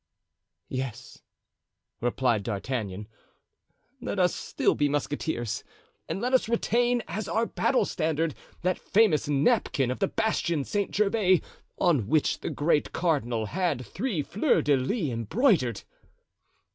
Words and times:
"Yes," 0.69 1.19
replied 1.99 2.41
D'Artagnan, 2.41 3.07
"let 4.01 4.17
us 4.17 4.33
still 4.33 4.73
be 4.73 4.89
musketeers, 4.89 5.63
and 6.09 6.19
let 6.19 6.33
us 6.33 6.49
retain 6.49 7.03
as 7.07 7.27
our 7.27 7.45
battle 7.45 7.85
standard 7.85 8.33
that 8.63 8.79
famous 8.79 9.29
napkin 9.29 9.91
of 9.91 9.99
the 9.99 10.07
bastion 10.07 10.63
St. 10.63 10.91
Gervais, 10.95 11.43
on 11.77 12.07
which 12.07 12.39
the 12.39 12.49
great 12.49 12.93
cardinal 12.93 13.45
had 13.45 13.85
three 13.85 14.23
fleurs 14.23 14.63
de 14.63 14.75
lis 14.75 15.11
embroidered." 15.11 15.83